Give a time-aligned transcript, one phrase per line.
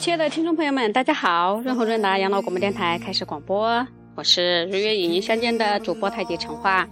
[0.00, 1.60] 亲爱的听众朋友们，大家好！
[1.60, 6.88] 润和润达养老广播电台开始广播，我是日月与您相见的主播太极陈化，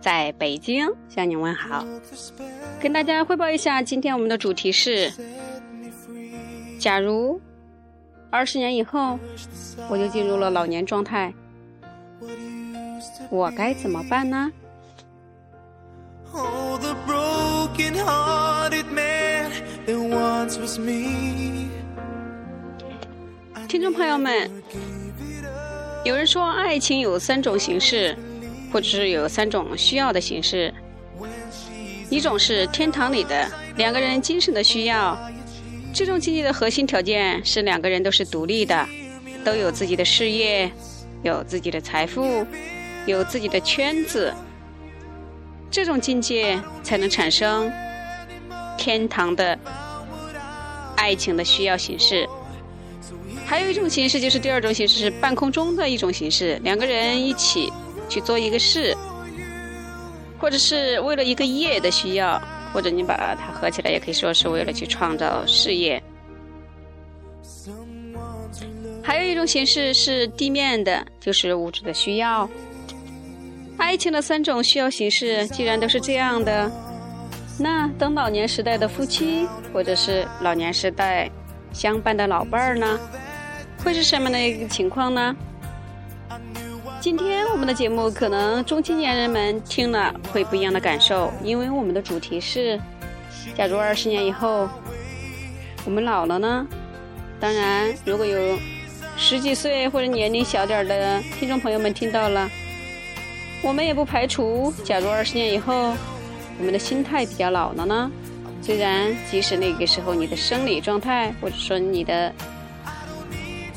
[0.00, 1.84] 在北京向您问好，
[2.80, 5.12] 跟大家汇报一下，今天我们的主题是：
[6.78, 7.40] 假如
[8.30, 9.18] 二十年以后
[9.90, 11.34] 我就进入了老年状态，
[13.28, 14.52] 我该怎么办呢？
[23.72, 24.50] 听众朋友们，
[26.04, 28.14] 有人说爱情有三种形式，
[28.70, 30.70] 或者是有三种需要的形式。
[32.10, 35.18] 一种是天堂里的两个人精神的需要，
[35.94, 38.86] 这种经济的核心条件是两个人都是独立的，
[39.42, 40.70] 都有自己的事业，
[41.22, 42.46] 有自己的财富，
[43.06, 44.34] 有自己的圈子，
[45.70, 47.72] 这种境界才能产生
[48.76, 49.58] 天堂的
[50.94, 52.28] 爱情的需要形式。
[53.52, 57.70] 还有一种形式，就是第二种形式是半空中的一种形式，两个人一起
[58.08, 58.96] 去做一个事，
[60.38, 62.40] 或者是为了一个业的需要，
[62.72, 66.02] 或者你把它合起来，也可以说是为了去创造事业。
[69.02, 72.48] 还有一种形式是地面的，就是物质的需要。
[73.76, 76.72] 爱情的三种需要形式，既然都是这样的，
[77.58, 81.30] 那等老年时代的夫妻，或者是老年时代
[81.70, 82.98] 相伴的老伴儿呢？
[83.84, 85.34] 会是什么的一个情况呢？
[87.00, 92.80] 今天我们的节目可能中青年人们听了会不一样的感受，因为我们的主题是：
[93.56, 94.68] 假如二十年以后
[95.84, 96.64] 我们老了呢？
[97.40, 98.56] 当然，如果有
[99.16, 102.48] 十几岁或者年龄小点的听众朋友们听到了，
[103.64, 105.92] 我们也不排除，假如二十年以后
[106.56, 108.08] 我们的心态比较老了呢？
[108.62, 112.32] 虽然即使那个时候你的生理状态或者说你的。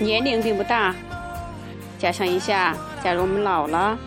[0.00, 0.94] 年龄并不大，
[1.98, 2.74] 假想一下，
[3.04, 3.98] 假如我们老了，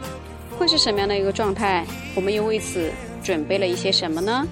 [0.57, 1.85] 会是什么样的一个状态？
[2.15, 2.91] 我们又为此
[3.23, 4.45] 准备了一些什么呢？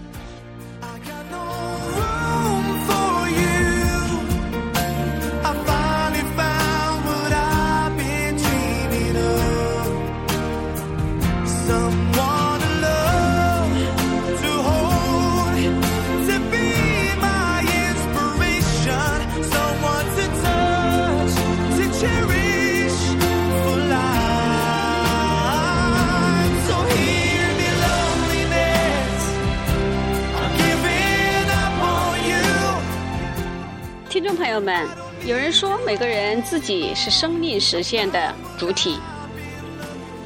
[34.09, 34.87] 听众朋友们，
[35.25, 38.99] 有人说每个人自己是生命实现的主体，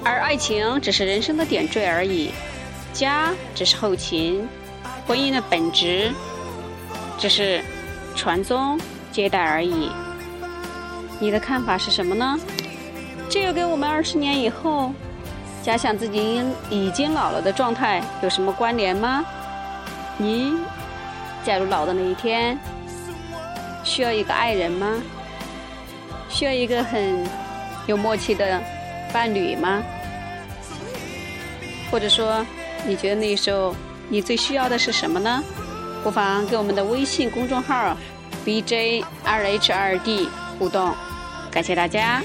[0.01, 2.31] 而爱情只是人生的点缀而已，
[2.93, 4.47] 家只是后勤，
[5.05, 6.09] 婚姻的本质
[7.17, 7.61] 只是
[8.15, 8.79] 传宗
[9.11, 9.89] 接代而已。
[11.19, 12.37] 你的看法是什么呢？
[13.29, 14.91] 这又跟我们二十年以后
[15.63, 19.25] 假想自己已经老了的状态有什么关联吗？
[20.17, 20.53] 你
[21.43, 22.57] 假如老的那一天。
[23.83, 24.99] 需要一个爱人吗？
[26.27, 27.23] 需要一个很
[27.85, 28.59] 有默契的
[29.13, 29.83] 伴侣吗？
[31.91, 32.43] 或者说，
[32.87, 33.75] 你觉得那时候
[34.09, 35.43] 你最需要的是什么呢？
[36.03, 37.95] 不妨给我们的微信公众号
[38.43, 40.93] B J 二 H 二 D 互动。
[41.51, 42.21] 感谢大家。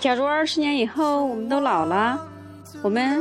[0.00, 2.20] 假如二十年以后我们都老了，
[2.82, 3.18] 我们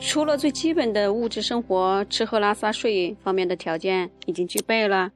[0.00, 5.10] 除了最基本的物质生活、吃喝拉撒睡方面的条件已经具备了，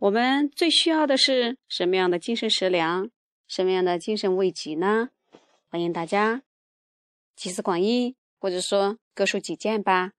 [0.00, 3.10] 我们最需要的是什么样的精神食粮、
[3.46, 5.10] 什么样的精神慰藉呢？
[5.70, 6.42] 欢迎大家
[7.34, 10.12] 集思广益，或者说各抒己见吧。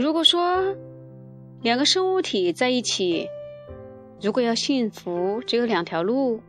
[0.00, 0.74] 如果说
[1.60, 3.28] 两个生物体在一起，
[4.22, 6.40] 如果要幸福，只有两条路。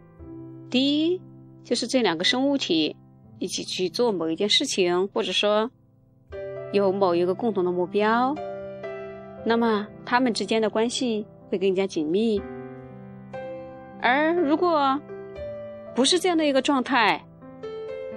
[0.69, 1.19] 第一，
[1.62, 2.95] 就是这两个生物体
[3.39, 5.69] 一起去做某一件事情，或者说
[6.71, 8.33] 有某一个共同的目标，
[9.45, 12.42] 那么他们之间的关系会更加紧密。
[14.01, 14.98] 而如果
[15.94, 17.21] 不是这样的一个状态，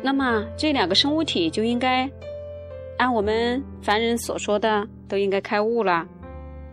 [0.00, 2.08] 那么这两个生物体就应该
[2.98, 6.06] 按我们凡人所说的，都应该开悟了。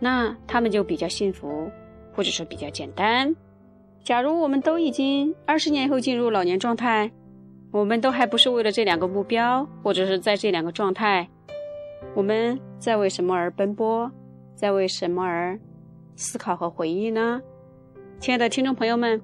[0.00, 1.70] 那他们就比较幸福，
[2.12, 3.34] 或者说比较简单。
[4.02, 7.10] 假如我们都已经二十年后进入老年状态，
[7.70, 11.28] 我们都还不是为了这两个目标，或者是在这两个状态，
[12.14, 14.10] 我们在为什么而奔波，
[14.56, 15.56] 在为什么而
[16.16, 17.40] 思考和回忆呢？
[18.18, 19.20] 亲爱的听众朋友们，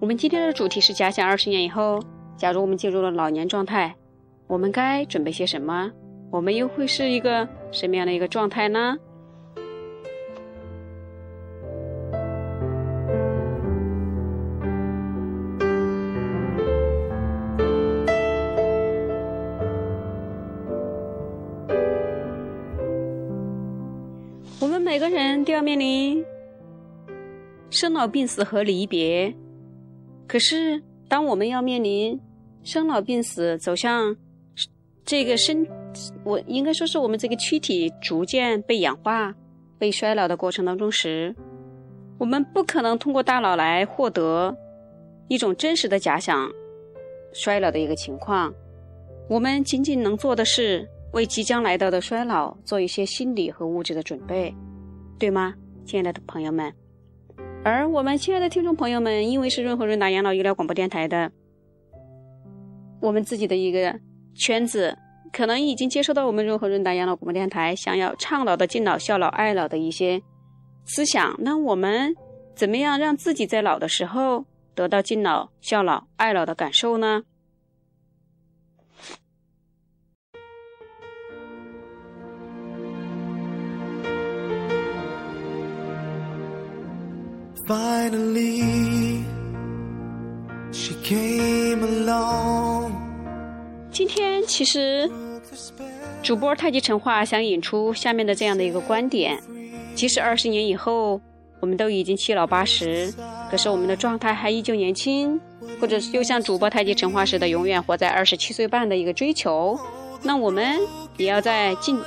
[0.00, 2.00] 我们今天的主题是假想二十年以后，
[2.36, 3.94] 假如我们进入了老年状态，
[4.48, 5.90] 我们该准备些什么？
[6.30, 8.98] 我们又会是一个什么样的一个状态呢？
[24.60, 26.24] 我们每个人都要面临。
[27.68, 29.34] 生老病死和离别，
[30.26, 32.18] 可是当我们要面临
[32.62, 34.16] 生老病死，走向
[35.04, 35.66] 这个身，
[36.24, 39.34] 我应该说是我们这个躯体逐渐被氧化、
[39.78, 41.34] 被衰老的过程当中时，
[42.18, 44.56] 我们不可能通过大脑来获得
[45.28, 46.50] 一种真实的假想
[47.32, 48.52] 衰老的一个情况。
[49.28, 54.54] 我们仅仅能做的是为即将来到的衰老做一些心理和物质的准备，
[55.18, 55.54] 对吗，
[55.84, 56.72] 亲爱的朋友们？
[57.64, 61.32] 而我们亲爱的听众朋友们，因为是润和润达养老医疗广播电台的，
[63.00, 63.98] 我们自己的一个
[64.34, 64.96] 圈子，
[65.36, 70.22] 可能已经接收到我们润和润达养老广播电台想要倡导的敬老、孝老、爱老的一些
[70.86, 71.36] 思想。
[71.40, 72.16] 那我们
[72.54, 77.22] 怎么样让自己在老的时候得到敬老、孝老、爱老的感受呢
[87.66, 89.22] ？Finally,
[90.72, 92.92] she came along.
[93.96, 95.10] 今天其实
[96.22, 99.38] 主播太极陈化想引出下面的这样的一个观点：
[99.94, 101.20] 即使二十年以后
[101.60, 103.12] 我们都已经七老八十，
[103.50, 105.40] 可是我们的状态还依旧年轻，
[105.80, 109.78] 或者就像主播太极陈化似的，永远活在二十七岁半的一个追求。
[110.22, 110.78] 那我们
[111.16, 111.98] 也要在尽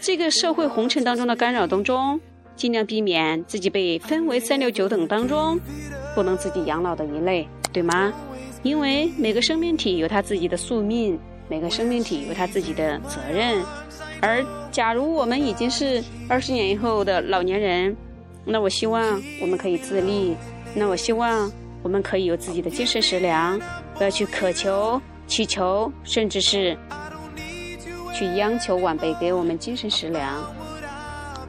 [0.00, 2.20] 这个社会红尘当中的干扰当中。
[2.56, 5.58] 尽量避免自己被分为三六九等当中
[6.14, 8.12] 不能自己养老的一类，对吗？
[8.62, 11.18] 因为每个生命体有他自己的宿命，
[11.48, 13.62] 每个生命体有他自己的责任。
[14.20, 17.96] 而假如我们已经是二十年以后的老年人，
[18.44, 20.34] 那我希望我们可以自立，
[20.74, 21.50] 那我希望
[21.82, 23.60] 我们可以有自己的精神食粮，
[23.96, 26.76] 不要去渴求、祈求，甚至是
[28.14, 30.42] 去央求晚辈给我们精神食粮。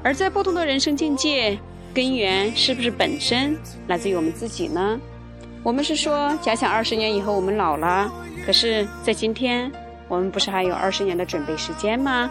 [0.03, 1.57] 而在不同的人生境界，
[1.93, 3.57] 根源是不是本身
[3.87, 4.99] 来自于我们自己呢？
[5.63, 8.11] 我们是说，假想二十年以后我们老了，
[8.45, 9.71] 可是，在今天，
[10.07, 12.29] 我们不是还有二十年的准备时间吗？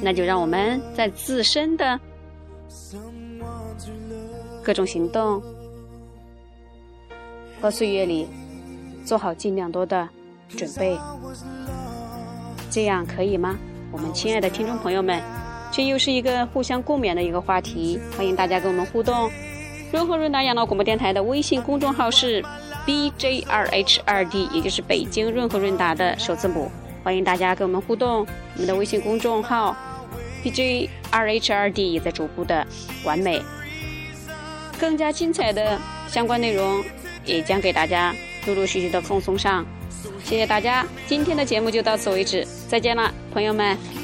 [0.00, 1.98] 那就让我们在自身的
[4.62, 5.42] 各种行动
[7.60, 8.26] 和岁月里，
[9.04, 10.08] 做好尽量多的
[10.48, 10.98] 准备，
[12.70, 13.56] 这样可以吗？
[13.92, 15.22] 我们亲爱的听众朋友们。
[15.74, 19.30] 这又是一个互相共勉的一个话题，欢迎大家跟我们互动。
[19.90, 22.44] 润和润达养老广播电台的微信公众号是
[22.84, 26.70] B J R H 二 D，也就是北京润和润达的首字母。
[27.04, 28.26] 欢迎大家跟我们互动。
[28.54, 29.76] 我们的微信公众号
[30.42, 32.66] B J R H 二 D 也在逐步的
[33.04, 33.42] 完美，
[34.78, 36.84] 更加精彩的相关内容
[37.24, 38.14] 也将给大家
[38.46, 39.64] 陆陆续续的奉送上。
[40.24, 44.01] 谢谢大家，今天的节目就到此为止，再见了，朋友们。